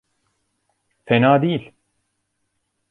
[1.05, 1.71] Fena değil.